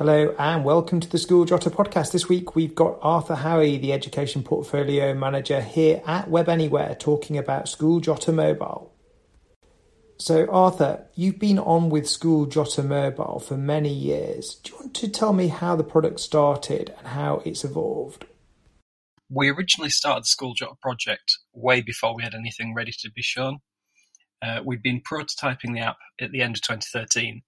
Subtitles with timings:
[0.00, 2.12] Hello and welcome to the School Jotter podcast.
[2.12, 7.36] This week we've got Arthur Howie, the Education Portfolio Manager here at Web Anywhere, talking
[7.36, 8.94] about School Jotter Mobile.
[10.16, 14.54] So, Arthur, you've been on with School Jotter Mobile for many years.
[14.64, 18.24] Do you want to tell me how the product started and how it's evolved?
[19.28, 23.20] We originally started the School Jotter project way before we had anything ready to be
[23.20, 23.58] shown.
[24.40, 27.42] Uh, we'd been prototyping the app at the end of 2013,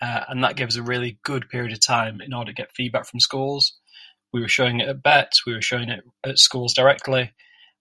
[0.00, 2.72] uh, and that gave us a really good period of time in order to get
[2.72, 3.78] feedback from schools.
[4.32, 7.32] We were showing it at BETT, we were showing it at schools directly,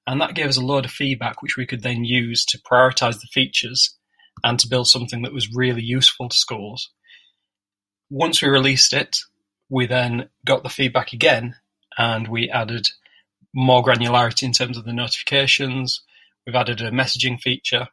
[0.08, 3.20] and that gave us a load of feedback which we could then use to prioritize
[3.20, 3.98] the features
[4.44, 6.92] and to build something that was really useful to schools.
[8.10, 9.18] Once we released it,
[9.70, 11.56] we then got the feedback again
[11.98, 12.88] and we added
[13.54, 16.04] more granularity in terms of the notifications.
[16.46, 17.88] We've added a messaging feature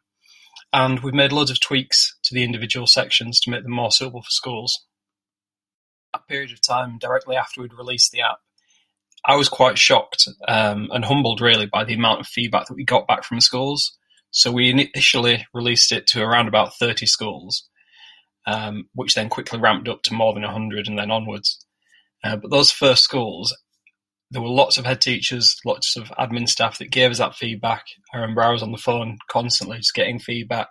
[0.73, 4.23] and we've made loads of tweaks to the individual sections to make them more suitable
[4.23, 4.85] for schools.
[6.11, 8.39] That period of time, directly after we'd released the app,
[9.25, 12.83] I was quite shocked um, and humbled really by the amount of feedback that we
[12.83, 13.97] got back from schools.
[14.31, 17.69] So we initially released it to around about 30 schools,
[18.47, 21.63] um, which then quickly ramped up to more than 100 and then onwards.
[22.23, 23.55] Uh, but those first schools
[24.33, 27.85] there were lots of head teachers, lots of admin staff that gave us that feedback.
[28.11, 30.69] I remember I was on the phone constantly just getting feedback.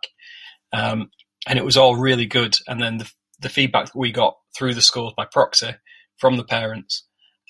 [0.73, 1.11] Um,
[1.47, 2.57] and it was all really good.
[2.67, 3.11] And then the,
[3.41, 5.77] the feedback that we got through the schools by proxy
[6.17, 7.05] from the parents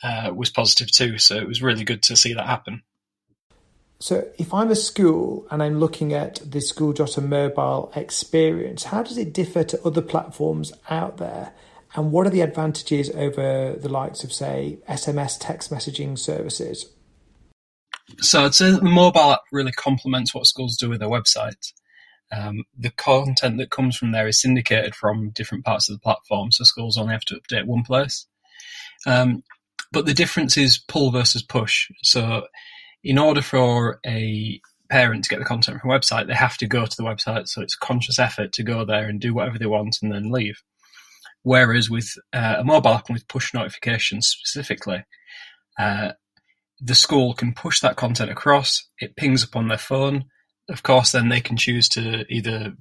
[0.04, 1.16] uh, was positive too.
[1.16, 2.82] So it was really good to see that happen.
[3.98, 9.16] So, if I'm a school and I'm looking at the School mobile experience, how does
[9.16, 11.52] it differ to other platforms out there?
[11.94, 16.90] And what are the advantages over the likes of, say, SMS text messaging services?
[18.20, 21.72] So I'd say the mobile app really complements what schools do with their website.
[22.30, 26.50] Um, the content that comes from there is syndicated from different parts of the platform,
[26.50, 28.26] so schools only have to update one place.
[29.06, 29.42] Um,
[29.92, 31.90] but the difference is pull versus push.
[32.02, 32.46] So,
[33.04, 36.66] in order for a parent to get the content from a website, they have to
[36.66, 37.48] go to the website.
[37.48, 40.30] So it's a conscious effort to go there and do whatever they want and then
[40.30, 40.62] leave.
[41.42, 45.04] Whereas with uh, a mobile app and with push notifications specifically,
[45.78, 46.12] uh,
[46.80, 48.88] the school can push that content across.
[48.98, 50.24] It pings up on their phone.
[50.68, 52.74] Of course, then they can choose to either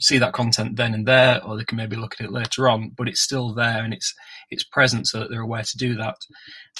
[0.00, 2.92] see that content then and there, or they can maybe look at it later on.
[2.96, 4.14] But it's still there and it's
[4.50, 6.16] it's present, so that they're aware to do that.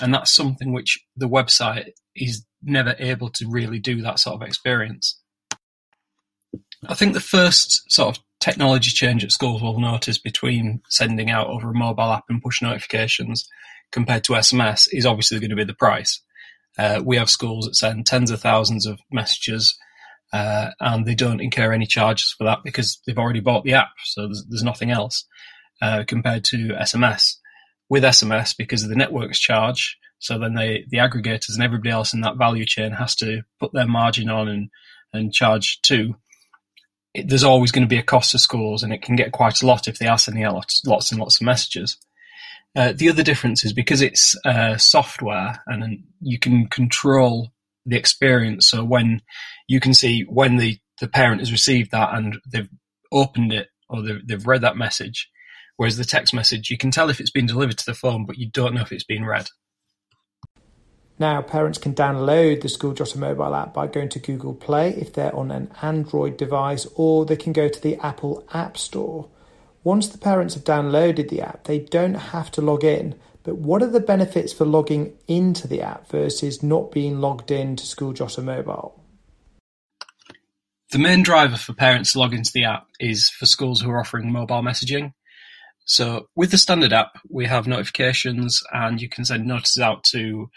[0.00, 4.46] And that's something which the website is never able to really do that sort of
[4.46, 5.20] experience.
[6.86, 11.46] I think the first sort of technology change at schools we'll notice between sending out
[11.46, 13.48] over a mobile app and push notifications
[13.90, 16.20] compared to SMS is obviously going to be the price.
[16.76, 19.78] Uh, we have schools that send tens of thousands of messages
[20.34, 23.92] uh, and they don't incur any charges for that because they've already bought the app,
[24.04, 25.24] so there's, there's nothing else
[25.80, 27.36] uh, compared to SMS.
[27.88, 32.12] With SMS, because of the network's charge, so then they, the aggregators and everybody else
[32.12, 34.70] in that value chain has to put their margin on and,
[35.12, 36.16] and charge too
[37.14, 39.66] there's always going to be a cost to schools, and it can get quite a
[39.66, 41.96] lot if they are sending out lots, lots and lots of messages.
[42.76, 47.52] Uh, the other difference is because it's uh, software and you can control
[47.86, 48.68] the experience.
[48.68, 49.22] So when
[49.68, 52.68] you can see when the, the parent has received that and they've
[53.12, 55.30] opened it or they've, they've read that message,
[55.76, 58.38] whereas the text message, you can tell if it's been delivered to the phone, but
[58.38, 59.48] you don't know if it's been read.
[61.18, 65.12] Now, parents can download the School Jotter mobile app by going to Google Play if
[65.12, 69.28] they're on an Android device, or they can go to the Apple App Store.
[69.84, 73.14] Once the parents have downloaded the app, they don't have to log in.
[73.44, 77.76] But what are the benefits for logging into the app versus not being logged in
[77.76, 79.00] to School Jotter mobile?
[80.90, 84.00] The main driver for parents to log into the app is for schools who are
[84.00, 85.12] offering mobile messaging.
[85.84, 90.48] So, with the standard app, we have notifications and you can send notices out to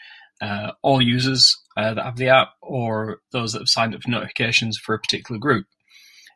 [0.42, 4.10] uh, all users uh, that have the app or those that have signed up for
[4.10, 5.66] notifications for a particular group.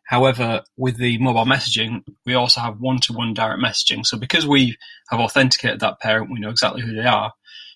[0.05, 4.05] However, with the mobile messaging, we also have one-to-one direct messaging.
[4.05, 4.77] So because we
[5.09, 7.31] have authenticated that parent, we know exactly who they are.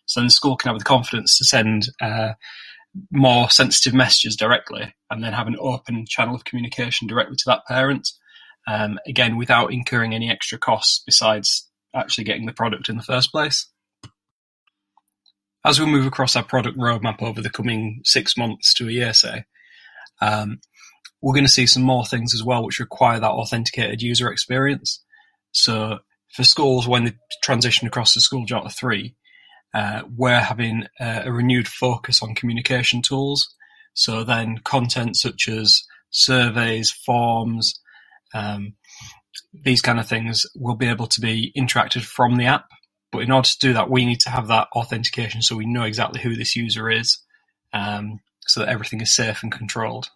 [0.06, 2.34] So then the school can have the confidence to send uh,
[3.12, 7.66] more sensitive messages directly and then have an open channel of communication directly to that
[7.68, 8.10] parent.
[8.68, 13.32] Um, again, without incurring any extra costs besides actually getting the product in the first
[13.32, 13.68] place
[15.66, 19.14] as we move across our product roadmap over the coming six months to a year,
[19.14, 19.46] say,
[20.22, 20.60] um,
[21.22, 25.04] we're going to see some more things as well which require that authenticated user experience.
[25.52, 26.00] So
[26.34, 27.14] for schools, when they
[27.44, 29.16] transition across to School Jotter 3,
[29.74, 33.54] uh, we're having a, a renewed focus on communication tools.
[33.94, 37.80] So then content such as surveys, forms,
[38.34, 38.74] um,
[39.54, 42.66] these kind of things will be able to be interacted from the app
[43.12, 45.84] but in order to do that, we need to have that authentication so we know
[45.84, 47.20] exactly who this user is,
[47.74, 50.10] um, so that everything is safe and controlled.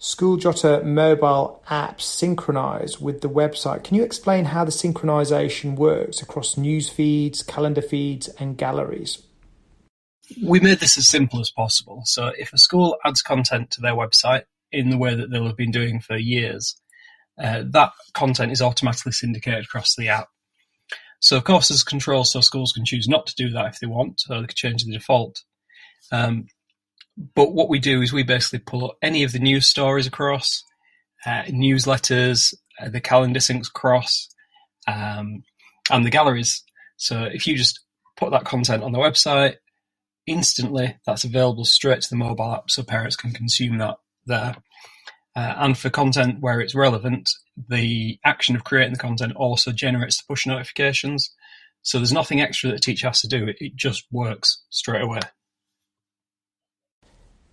[0.00, 3.84] SchoolJotter mobile apps synchronize with the website.
[3.84, 9.22] Can you explain how the synchronization works across news feeds, calendar feeds, and galleries?
[10.42, 12.02] We made this as simple as possible.
[12.04, 15.56] So if a school adds content to their website in the way that they'll have
[15.56, 16.76] been doing for years,
[17.38, 20.28] uh, that content is automatically syndicated across the app.
[21.24, 23.86] So of course there's control so schools can choose not to do that if they
[23.86, 25.42] want, or they can change the default.
[26.12, 26.48] Um,
[27.34, 30.62] but what we do is we basically pull any of the news stories across,
[31.24, 34.28] uh, newsletters, uh, the calendar syncs across,
[34.86, 35.44] um,
[35.90, 36.62] and the galleries.
[36.98, 37.80] So if you just
[38.18, 39.54] put that content on the website,
[40.26, 44.56] instantly that's available straight to the mobile app so parents can consume that there.
[45.36, 47.28] Uh, and for content where it's relevant,
[47.68, 51.30] the action of creating the content also generates the push notifications.
[51.82, 53.48] So there's nothing extra that a teacher has to do.
[53.48, 55.20] It, it just works straight away.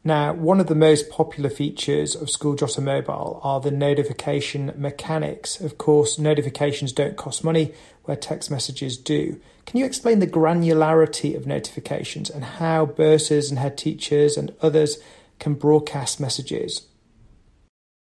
[0.04, 5.60] Now, one of the most popular features of SchoolJotter Mobile are the notification mechanics.
[5.60, 7.74] Of course, notifications don't cost money,
[8.06, 9.40] where text messages do.
[9.68, 14.98] Can you explain the granularity of notifications and how bursars and head teachers and others
[15.38, 16.88] can broadcast messages?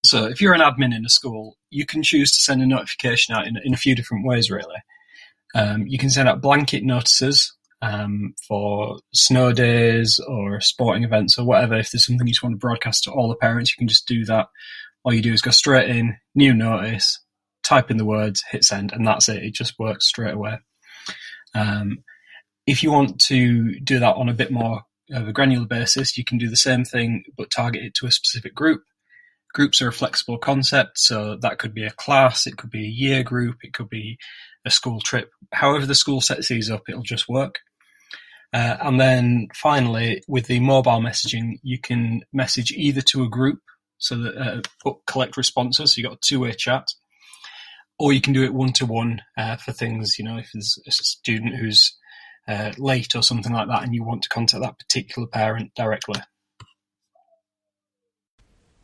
[0.09, 3.35] So, if you're an admin in a school, you can choose to send a notification
[3.35, 4.83] out in, in a few different ways, really.
[5.55, 11.45] Um, you can send out blanket notices um, for snow days or sporting events or
[11.45, 11.75] whatever.
[11.75, 14.07] If there's something you just want to broadcast to all the parents, you can just
[14.07, 14.49] do that.
[15.05, 17.21] All you do is go straight in, new notice,
[17.63, 19.43] type in the words, hit send, and that's it.
[19.43, 20.59] It just works straight away.
[21.55, 22.05] Um,
[22.67, 26.25] if you want to do that on a bit more of a granular basis, you
[26.25, 28.83] can do the same thing but target it to a specific group.
[29.57, 32.97] Groups are a flexible concept, so that could be a class, it could be a
[33.05, 34.19] year group, it could be
[34.67, 35.31] a school trip.
[35.51, 37.61] However, the school sets these up, it'll just work.
[38.53, 43.61] Uh, and then finally, with the mobile messaging, you can message either to a group,
[43.97, 45.95] so that uh, collect responses.
[45.95, 46.89] So you've got a two-way chat,
[47.99, 50.19] or you can do it one-to-one uh, for things.
[50.19, 51.97] You know, if there's a student who's
[52.47, 56.21] uh, late or something like that, and you want to contact that particular parent directly.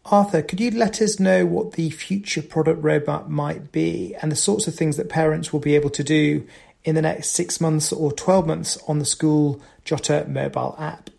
[0.07, 4.37] Arthur, could you let us know what the future product roadmap might be and the
[4.37, 6.47] sorts of things that parents will be able to do
[6.85, 11.11] in the next six months or 12 months on the School Jotter mobile app?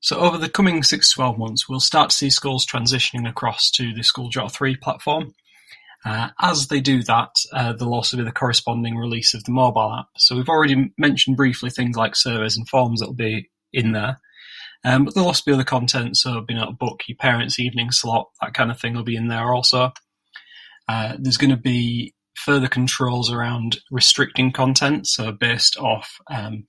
[0.00, 3.70] So over the coming six to 12 months, we'll start to see schools transitioning across
[3.72, 5.34] to the School Jotter 3 platform.
[6.04, 9.96] Uh, as they do that, uh, there'll also be the corresponding release of the mobile
[9.98, 10.06] app.
[10.16, 14.20] So we've already mentioned briefly things like surveys and forms that'll be in there.
[14.84, 17.90] Um, but there'll also be other content, so being able to book your parents' evening
[17.90, 19.92] slot, that kind of thing will be in there also.
[20.88, 26.66] Uh, there's going to be further controls around restricting content, so based off um,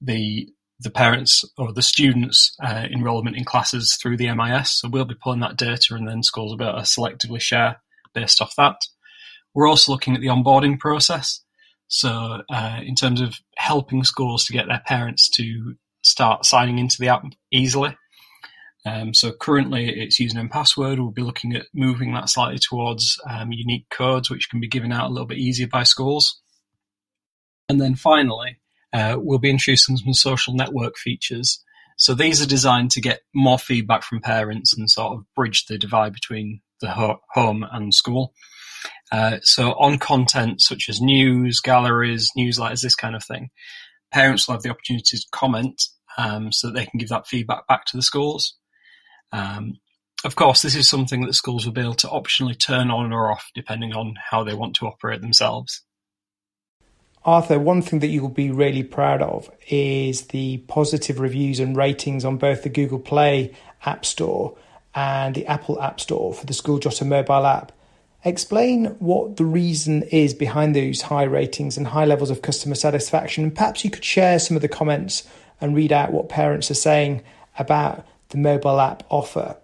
[0.00, 0.48] the
[0.80, 4.70] the parents or the students' uh, enrolment in classes through the MIS.
[4.70, 7.80] So we'll be pulling that data, and then schools will be able to selectively share
[8.14, 8.76] based off that.
[9.54, 11.40] We're also looking at the onboarding process.
[11.88, 15.74] So, uh, in terms of helping schools to get their parents to
[16.08, 17.96] start signing into the app easily.
[18.86, 20.98] Um, so currently it's username password.
[20.98, 24.92] We'll be looking at moving that slightly towards um, unique codes, which can be given
[24.92, 26.40] out a little bit easier by schools.
[27.68, 28.60] And then finally,
[28.92, 31.62] uh, we'll be introducing some social network features.
[31.98, 35.76] So these are designed to get more feedback from parents and sort of bridge the
[35.76, 38.32] divide between the ho- home and school.
[39.10, 43.50] Uh, so on content such as news, galleries, newsletters, this kind of thing,
[44.12, 45.82] parents will have the opportunity to comment
[46.18, 48.56] um, so that they can give that feedback back to the schools.
[49.32, 49.78] Um,
[50.24, 53.30] of course, this is something that schools will be able to optionally turn on or
[53.30, 55.82] off depending on how they want to operate themselves.
[57.24, 62.24] Arthur, one thing that you'll be really proud of is the positive reviews and ratings
[62.24, 64.56] on both the Google Play App Store
[64.94, 67.70] and the Apple App Store for the School Jotter mobile app.
[68.24, 73.44] Explain what the reason is behind those high ratings and high levels of customer satisfaction.
[73.44, 75.28] And perhaps you could share some of the comments
[75.60, 77.22] and read out what parents are saying
[77.58, 79.56] about the mobile app offer.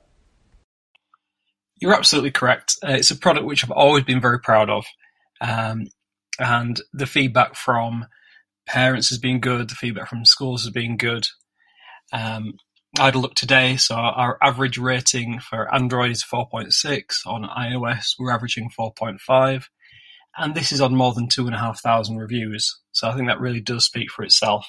[1.80, 2.76] You're absolutely correct.
[2.82, 4.84] Uh, it's a product which I've always been very proud of.
[5.40, 5.88] Um,
[6.38, 8.06] and the feedback from
[8.66, 11.26] parents has been good, the feedback from schools has been good.
[12.12, 12.54] Um,
[12.98, 17.26] I had a look today, so our average rating for Android is 4.6.
[17.26, 19.64] On iOS, we're averaging 4.5.
[20.36, 22.80] And this is on more than 2,500 reviews.
[22.92, 24.66] So I think that really does speak for itself.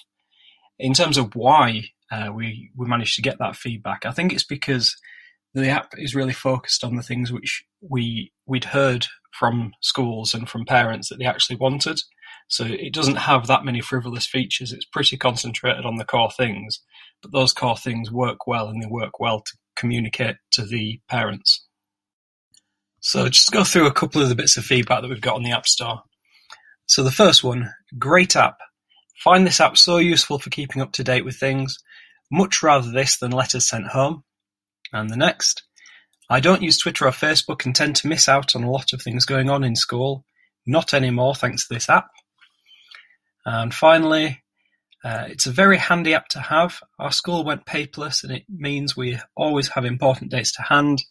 [0.77, 4.45] In terms of why uh, we, we managed to get that feedback, I think it's
[4.45, 4.95] because
[5.53, 10.49] the app is really focused on the things which we, we'd heard from schools and
[10.49, 11.99] from parents that they actually wanted.
[12.47, 14.71] So it doesn't have that many frivolous features.
[14.71, 16.79] It's pretty concentrated on the core things,
[17.21, 21.65] but those core things work well and they work well to communicate to the parents.
[22.99, 25.43] So just go through a couple of the bits of feedback that we've got on
[25.43, 26.01] the App Store.
[26.87, 28.57] So the first one, great app.
[29.23, 31.79] Find this app so useful for keeping up to date with things.
[32.31, 34.23] Much rather this than letters sent home.
[34.91, 35.63] And the next,
[36.29, 39.01] I don't use Twitter or Facebook and tend to miss out on a lot of
[39.01, 40.25] things going on in school.
[40.65, 42.09] Not anymore thanks to this app.
[43.45, 44.41] And finally,
[45.03, 46.79] uh, it's a very handy app to have.
[46.97, 51.03] Our school went paperless and it means we always have important dates to hand.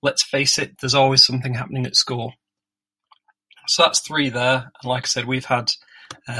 [0.00, 2.34] Let's face it, there's always something happening at school.
[3.66, 4.70] So that's three there.
[4.80, 5.72] And like I said, we've had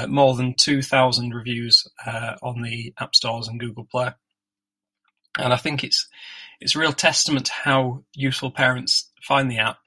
[0.08, 4.10] more than 2,000 reviews uh, on the app stores and Google Play.
[5.38, 6.08] And I think it's
[6.60, 9.78] it's a real testament to how useful parents find the app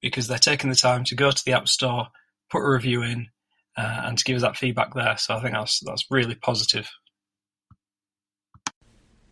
[0.00, 2.08] because they're taking the time to go to the app store,
[2.50, 3.28] put a review in,
[3.76, 5.16] uh, and to give us that feedback there.
[5.18, 6.88] So I think that's that's really positive.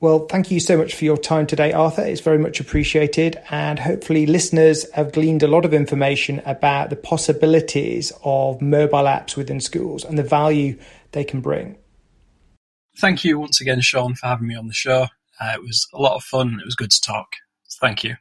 [0.03, 2.03] Well, thank you so much for your time today, Arthur.
[2.03, 3.41] It's very much appreciated.
[3.51, 9.37] And hopefully, listeners have gleaned a lot of information about the possibilities of mobile apps
[9.37, 10.77] within schools and the value
[11.13, 11.77] they can bring.
[12.99, 15.07] Thank you once again, Sean, for having me on the show.
[15.41, 16.59] Uh, it was a lot of fun.
[16.61, 17.37] It was good to talk.
[17.81, 18.17] Thank you.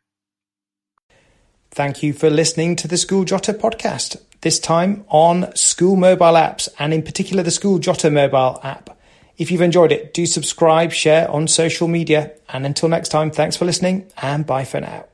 [1.72, 6.70] Thank you for listening to the School Jotter podcast, this time on school mobile apps
[6.78, 9.01] and in particular the School Jotter mobile app.
[9.42, 12.34] If you've enjoyed it, do subscribe, share on social media.
[12.50, 15.11] And until next time, thanks for listening and bye for now.